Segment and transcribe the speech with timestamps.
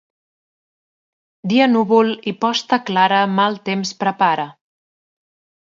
[1.51, 4.51] Dia núvol i posta clara mal temps prepara.